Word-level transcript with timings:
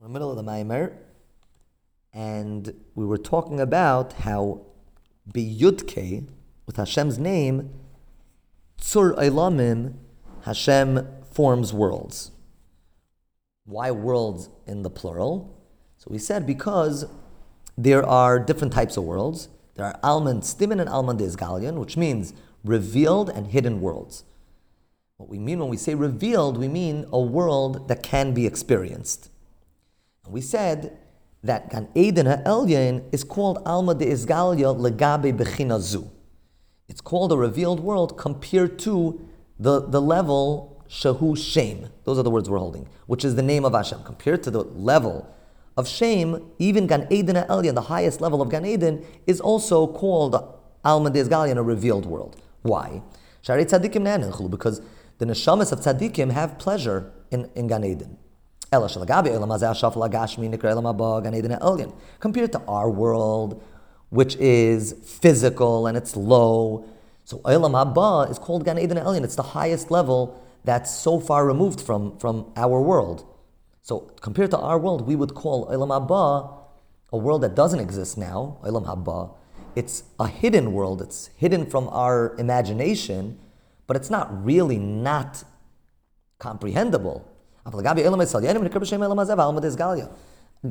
In 0.00 0.06
the 0.06 0.12
middle 0.12 0.30
of 0.30 0.36
the 0.36 0.48
Maimer, 0.48 0.96
and 2.12 2.72
we 2.94 3.04
were 3.04 3.18
talking 3.18 3.58
about 3.58 4.12
how 4.12 4.60
Biyudke, 5.34 6.28
with 6.66 6.76
Hashem's 6.76 7.18
name, 7.18 7.70
Tzur 8.80 9.18
Eilamim, 9.18 9.94
Hashem 10.42 11.04
forms 11.32 11.72
worlds. 11.72 12.30
Why 13.64 13.90
worlds 13.90 14.50
in 14.68 14.82
the 14.82 14.90
plural? 14.90 15.58
So 15.96 16.06
we 16.12 16.18
said 16.18 16.46
because 16.46 17.06
there 17.76 18.06
are 18.06 18.38
different 18.38 18.72
types 18.72 18.96
of 18.96 19.02
worlds. 19.02 19.48
There 19.74 19.84
are 19.84 19.98
Alman 20.04 20.42
Stimin 20.42 20.80
and 20.80 20.88
Alman 20.88 21.18
Desgalion, 21.18 21.74
which 21.74 21.96
means 21.96 22.34
revealed 22.62 23.30
and 23.30 23.48
hidden 23.48 23.80
worlds. 23.80 24.22
What 25.16 25.28
we 25.28 25.40
mean 25.40 25.58
when 25.58 25.68
we 25.68 25.76
say 25.76 25.96
revealed, 25.96 26.56
we 26.56 26.68
mean 26.68 27.04
a 27.12 27.20
world 27.20 27.88
that 27.88 28.04
can 28.04 28.32
be 28.32 28.46
experienced. 28.46 29.30
We 30.30 30.40
said 30.40 30.96
that 31.42 31.70
Gan 31.70 31.88
Eden 31.94 32.26
Ha'elyon 32.26 33.04
is 33.12 33.24
called 33.24 33.62
Alma 33.64 33.94
de 33.94 34.06
Isgalia 34.06 34.76
Legabe 34.76 35.36
Bechina 35.36 35.80
Zu. 35.80 36.10
It's 36.88 37.00
called 37.00 37.32
a 37.32 37.36
revealed 37.36 37.80
world 37.80 38.18
compared 38.18 38.78
to 38.80 39.20
the, 39.58 39.80
the 39.80 40.00
level 40.00 40.84
Shahu 40.88 41.36
Shem. 41.36 41.90
Those 42.04 42.18
are 42.18 42.22
the 42.22 42.30
words 42.30 42.48
we're 42.48 42.58
holding, 42.58 42.88
which 43.06 43.24
is 43.24 43.36
the 43.36 43.42
name 43.42 43.64
of 43.64 43.72
Hashem. 43.74 44.02
Compared 44.04 44.42
to 44.44 44.50
the 44.50 44.64
level 44.64 45.32
of 45.76 45.86
Shem, 45.86 46.50
even 46.58 46.86
Gan 46.86 47.06
Eden 47.10 47.36
Ha'elyon, 47.36 47.74
the 47.74 47.82
highest 47.82 48.20
level 48.20 48.42
of 48.42 48.50
Gan 48.50 48.64
Eden, 48.64 49.04
is 49.26 49.40
also 49.40 49.86
called 49.86 50.34
Alma 50.84 51.10
de 51.10 51.22
Isgalia, 51.22 51.56
a 51.56 51.62
revealed 51.62 52.06
world. 52.06 52.40
Why? 52.62 53.02
Because 53.40 53.60
the 55.18 55.26
neshamas 55.26 55.72
of 55.72 55.80
tzaddikim 55.80 56.32
have 56.32 56.58
pleasure 56.58 57.12
in, 57.30 57.50
in 57.54 57.66
Gan 57.66 57.84
Eden. 57.84 58.18
Compared 58.70 58.90
to 62.52 62.62
our 62.68 62.90
world, 62.90 63.62
which 64.10 64.36
is 64.36 64.94
physical 65.04 65.86
and 65.86 65.96
it's 65.96 66.14
low, 66.16 66.84
so 67.24 67.38
Olam 67.38 67.72
Haba 67.72 68.30
is 68.30 68.38
called 68.38 68.64
Gan 68.64 68.78
Eden 68.78 68.98
Elyon. 68.98 69.24
It's 69.24 69.36
the 69.36 69.42
highest 69.42 69.90
level 69.90 70.42
that's 70.64 70.94
so 70.94 71.20
far 71.20 71.46
removed 71.46 71.80
from, 71.80 72.18
from 72.18 72.52
our 72.56 72.80
world. 72.80 73.24
So 73.82 74.10
compared 74.20 74.50
to 74.50 74.58
our 74.58 74.78
world, 74.78 75.06
we 75.06 75.16
would 75.16 75.34
call 75.34 75.66
Olam 75.68 75.88
Haba 75.88 76.54
a 77.10 77.16
world 77.16 77.42
that 77.42 77.54
doesn't 77.54 77.80
exist 77.80 78.18
now, 78.18 78.58
Olam 78.62 78.84
Haba. 78.84 79.34
It's 79.76 80.02
a 80.20 80.26
hidden 80.26 80.72
world. 80.72 81.00
It's 81.00 81.30
hidden 81.36 81.64
from 81.64 81.88
our 81.88 82.36
imagination, 82.36 83.38
but 83.86 83.96
it's 83.96 84.10
not 84.10 84.44
really 84.44 84.78
not 84.78 85.44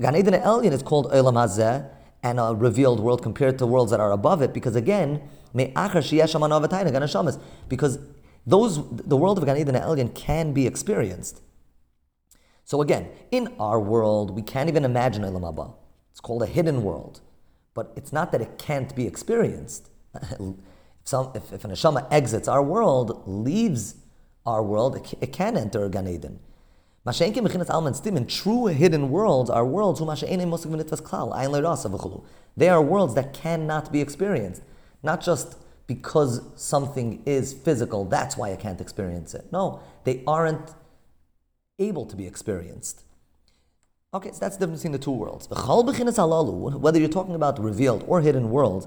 Gan 0.00 0.16
Eden 0.16 0.34
Elyon 0.34 0.72
is 0.72 0.82
called 0.82 1.10
Olam 1.12 1.34
Hazeh 1.34 1.88
and 2.22 2.40
a 2.40 2.54
revealed 2.54 3.00
world 3.00 3.22
compared 3.22 3.58
to 3.58 3.66
worlds 3.66 3.90
that 3.90 4.00
are 4.00 4.12
above 4.12 4.42
it, 4.42 4.52
because 4.52 4.74
again, 4.74 5.22
because 5.54 6.10
those 8.46 8.90
the 8.90 9.16
world 9.16 9.38
of 9.38 9.46
Gan 9.46 9.56
Eden 9.56 9.74
Elyon 9.74 10.14
can 10.14 10.52
be 10.52 10.66
experienced. 10.66 11.40
So 12.64 12.82
again, 12.82 13.08
in 13.30 13.54
our 13.58 13.80
world, 13.80 14.34
we 14.34 14.42
can't 14.42 14.68
even 14.68 14.84
imagine 14.84 15.22
Olam 15.22 15.42
Haba. 15.42 15.74
It's 16.10 16.20
called 16.20 16.42
a 16.42 16.46
hidden 16.46 16.82
world, 16.82 17.20
but 17.74 17.92
it's 17.96 18.12
not 18.12 18.32
that 18.32 18.40
it 18.40 18.58
can't 18.58 18.94
be 18.96 19.06
experienced. 19.06 19.88
if, 20.14 20.54
some, 21.04 21.30
if, 21.34 21.52
if 21.52 21.64
an 21.64 21.70
neshama 21.70 22.06
exits 22.10 22.48
our 22.48 22.62
world, 22.62 23.22
leaves 23.26 23.94
our 24.44 24.62
world, 24.62 24.96
it, 24.96 25.14
it 25.20 25.32
can 25.32 25.56
enter 25.56 25.88
Gan 25.88 26.08
Eden. 26.08 26.40
True 27.04 28.66
hidden 28.66 29.10
worlds 29.10 29.50
are 29.50 29.64
worlds 29.64 29.98
who 29.98 30.06
much 30.06 30.22
inmosqbinat 30.22 30.90
was 30.90 31.00
khul. 31.00 32.24
They 32.56 32.68
are 32.68 32.82
worlds 32.82 33.14
that 33.14 33.32
cannot 33.32 33.92
be 33.92 34.00
experienced. 34.00 34.62
Not 35.02 35.22
just 35.22 35.56
because 35.86 36.42
something 36.56 37.22
is 37.24 37.54
physical, 37.54 38.04
that's 38.04 38.36
why 38.36 38.52
I 38.52 38.56
can't 38.56 38.80
experience 38.80 39.32
it. 39.32 39.50
No, 39.52 39.80
they 40.04 40.22
aren't 40.26 40.74
able 41.78 42.04
to 42.06 42.16
be 42.16 42.26
experienced. 42.26 43.04
Okay, 44.12 44.32
so 44.32 44.38
that's 44.38 44.56
the 44.56 44.66
difference 44.66 44.80
between 44.80 44.92
the 44.92 44.98
two 44.98 45.12
worlds. 45.12 45.48
Whether 45.50 46.98
you're 46.98 47.08
talking 47.08 47.34
about 47.34 47.58
revealed 47.62 48.04
or 48.06 48.20
hidden 48.22 48.50
worlds, 48.50 48.86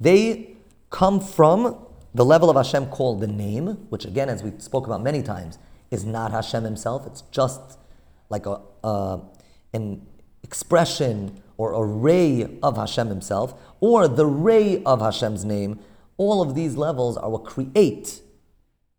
they 0.00 0.56
come 0.90 1.20
from 1.20 1.86
the 2.14 2.24
level 2.24 2.50
of 2.50 2.56
Hashem 2.56 2.86
called 2.86 3.20
the 3.20 3.26
name, 3.26 3.86
which 3.88 4.04
again, 4.04 4.28
as 4.28 4.42
we 4.42 4.52
spoke 4.58 4.86
about 4.86 5.02
many 5.02 5.22
times, 5.22 5.58
is 5.90 6.04
not 6.04 6.30
Hashem 6.32 6.64
himself. 6.64 7.06
It's 7.06 7.22
just 7.30 7.78
like 8.28 8.46
a, 8.46 8.60
uh, 8.84 9.18
an 9.72 10.06
expression 10.42 11.42
or 11.56 11.72
a 11.74 11.84
ray 11.84 12.58
of 12.62 12.76
Hashem 12.76 13.08
himself, 13.08 13.54
or 13.80 14.08
the 14.08 14.26
ray 14.26 14.82
of 14.84 15.00
Hashem's 15.00 15.44
name. 15.44 15.78
All 16.16 16.42
of 16.42 16.54
these 16.54 16.76
levels 16.76 17.16
are 17.16 17.30
what 17.30 17.44
create 17.44 18.20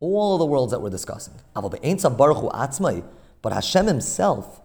all 0.00 0.34
of 0.34 0.38
the 0.38 0.46
worlds 0.46 0.72
that 0.72 0.80
we're 0.80 0.90
discussing. 0.90 1.34
But 1.54 3.52
Hashem 3.52 3.86
himself, 3.86 4.60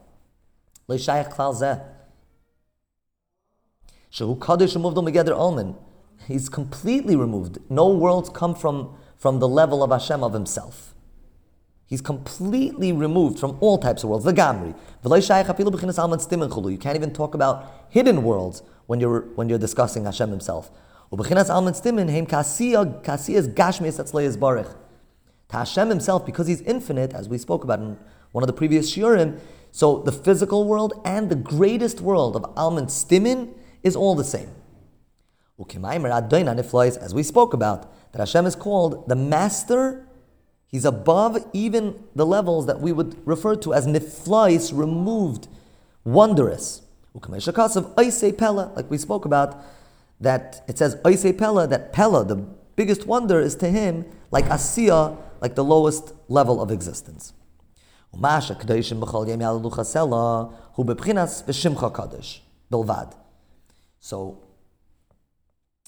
He's 6.27 6.49
completely 6.49 7.15
removed. 7.15 7.59
No 7.69 7.87
worlds 7.87 8.29
come 8.29 8.53
from, 8.53 8.93
from 9.15 9.39
the 9.39 9.47
level 9.47 9.81
of 9.81 9.91
Hashem 9.91 10.21
of 10.23 10.33
himself. 10.33 10.93
He's 11.85 12.01
completely 12.01 12.91
removed 12.91 13.39
from 13.39 13.57
all 13.61 13.77
types 13.77 14.03
of 14.03 14.09
worlds. 14.09 14.25
The 14.25 14.33
Gamri. 14.33 14.75
You 16.71 16.77
can't 16.77 16.97
even 16.97 17.13
talk 17.13 17.33
about 17.33 17.85
hidden 17.89 18.23
worlds 18.23 18.61
when 18.87 18.99
you're, 18.99 19.21
when 19.35 19.47
you're 19.47 19.57
discussing 19.57 20.03
Hashem 20.03 20.29
himself. 20.29 20.69
To 21.09 21.17
Hashem 25.49 25.89
himself, 25.89 26.25
because 26.25 26.47
he's 26.47 26.61
infinite, 26.61 27.13
as 27.13 27.29
we 27.29 27.37
spoke 27.37 27.63
about 27.63 27.79
in 27.79 27.97
one 28.33 28.43
of 28.43 28.47
the 28.47 28.53
previous 28.53 28.93
shiurim, 28.93 29.39
so 29.71 29.99
the 29.99 30.11
physical 30.11 30.65
world 30.65 30.99
and 31.05 31.29
the 31.29 31.35
greatest 31.35 32.01
world 32.01 32.35
of 32.35 32.43
Alman 32.57 32.87
Stimin 32.87 33.53
is 33.81 33.95
all 33.95 34.13
the 34.13 34.25
same. 34.25 34.49
As 35.59 37.13
we 37.13 37.23
spoke 37.23 37.53
about, 37.53 37.91
that 38.11 38.19
Hashem 38.19 38.45
is 38.45 38.55
called 38.55 39.09
the 39.09 39.15
master, 39.15 40.07
he's 40.67 40.85
above 40.85 41.37
even 41.51 42.03
the 42.15 42.25
levels 42.25 42.67
that 42.67 42.79
we 42.79 42.91
would 42.91 43.15
refer 43.25 43.55
to 43.55 43.73
as 43.73 43.87
niflais, 43.87 44.71
removed, 44.71 45.47
wondrous. 46.03 46.83
Like 47.15 48.89
we 48.91 48.97
spoke 48.97 49.25
about, 49.25 49.63
that 50.19 50.63
it 50.67 50.77
says 50.77 50.97
Oise 51.05 51.33
Pella, 51.37 51.67
that 51.67 51.91
Pella, 51.91 52.23
the 52.23 52.35
biggest 52.75 53.07
wonder, 53.07 53.39
is 53.39 53.55
to 53.55 53.69
him 53.69 54.05
like 54.29 54.45
Asiya, 54.45 55.17
like 55.41 55.55
the 55.55 55.63
lowest 55.63 56.13
level 56.27 56.61
of 56.61 56.71
existence. 56.71 57.33
So 63.99 64.37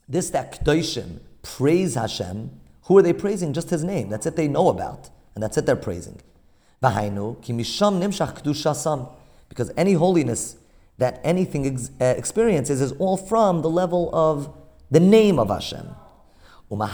this 0.09 0.31
that 0.31 0.65
Kdoshim 0.65 1.19
praise 1.41 1.95
Hashem, 1.95 2.51
who 2.83 2.97
are 2.97 3.01
they 3.01 3.13
praising? 3.13 3.53
Just 3.53 3.69
His 3.69 3.83
name. 3.83 4.09
That's 4.09 4.25
it 4.25 4.35
they 4.35 4.47
know 4.47 4.69
about, 4.69 5.09
and 5.35 5.43
that's 5.43 5.57
it 5.57 5.65
they're 5.65 5.75
praising. 5.75 6.21
Because 6.81 7.11
any 9.77 9.93
holiness 9.93 10.55
that 10.97 11.21
anything 11.23 11.65
ex- 11.65 11.91
uh, 12.01 12.13
experiences 12.17 12.81
is 12.81 12.91
all 12.93 13.17
from 13.17 13.61
the 13.61 13.69
level 13.69 14.09
of 14.13 14.53
the 14.91 14.99
name 14.99 15.39
of 15.39 15.49
Hashem. 15.49 15.87
What 16.67 16.91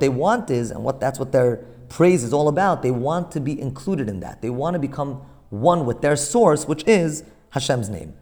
they 0.00 0.08
want 0.08 0.50
is, 0.50 0.70
and 0.70 0.84
what 0.84 1.00
that's 1.00 1.18
what 1.18 1.32
their 1.32 1.56
praise 1.88 2.24
is 2.24 2.32
all 2.32 2.48
about, 2.48 2.82
they 2.82 2.90
want 2.90 3.30
to 3.32 3.40
be 3.40 3.60
included 3.60 4.08
in 4.08 4.20
that. 4.20 4.40
They 4.42 4.50
want 4.50 4.74
to 4.74 4.80
become 4.80 5.22
one 5.50 5.86
with 5.86 6.00
their 6.00 6.16
source, 6.16 6.66
which 6.66 6.82
is 6.86 7.22
Hashem's 7.50 7.88
name. 7.88 8.14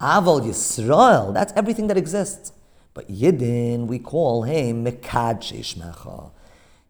Aval 0.00 0.42
Yisrael, 0.42 1.34
that's 1.34 1.52
everything 1.56 1.88
that 1.88 1.96
exists. 1.96 2.52
But 2.94 3.10
Yidden, 3.10 3.86
we 3.86 3.98
call 3.98 4.42
him 4.42 4.84
Mekad 4.84 5.40
Sheshmecha. 5.40 6.30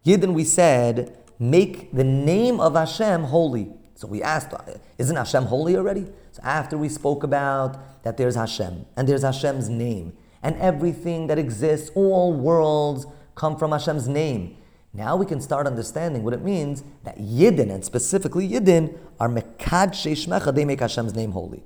Yidden, 0.05 0.33
we 0.33 0.43
said, 0.43 1.17
make 1.39 1.91
the 1.91 2.03
name 2.03 2.59
of 2.59 2.75
Hashem 2.75 3.25
holy. 3.25 3.71
So 3.95 4.07
we 4.07 4.21
asked, 4.21 4.53
isn't 4.97 5.15
Hashem 5.15 5.45
holy 5.45 5.75
already? 5.75 6.07
So 6.31 6.41
after 6.43 6.77
we 6.77 6.87
spoke 6.87 7.23
about 7.23 8.03
that 8.03 8.15
there's 8.17 8.35
Hashem, 8.35 8.85
and 8.95 9.07
there's 9.09 9.23
Hashem's 9.23 9.69
name, 9.69 10.13
and 10.41 10.55
everything 10.57 11.27
that 11.27 11.37
exists, 11.37 11.91
all 11.95 12.33
worlds 12.33 13.05
come 13.35 13.57
from 13.57 13.71
Hashem's 13.71 14.07
name. 14.07 14.55
Now 14.93 15.15
we 15.17 15.25
can 15.25 15.41
start 15.41 15.67
understanding 15.67 16.23
what 16.23 16.33
it 16.33 16.43
means 16.43 16.83
that 17.03 17.17
Yidden, 17.17 17.71
and 17.71 17.83
specifically 17.83 18.47
Yidden, 18.47 18.97
are 19.19 19.29
Mekad 19.29 19.89
Sheshmecha, 19.89 20.53
they 20.55 20.63
make 20.63 20.79
Hashem's 20.79 21.13
name 21.13 21.31
holy. 21.31 21.63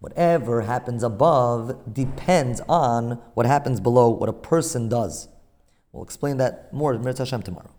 Whatever 0.00 0.60
happens 0.60 1.02
above 1.02 1.92
depends 1.92 2.60
on 2.68 3.20
what 3.34 3.46
happens 3.46 3.80
below, 3.80 4.08
what 4.10 4.28
a 4.28 4.32
person 4.32 4.88
does. 4.88 5.28
We'll 5.92 6.04
explain 6.04 6.36
that 6.36 6.72
more 6.72 6.94
in 6.94 7.02
Mirz 7.02 7.18
Hashem 7.18 7.42
tomorrow. 7.42 7.72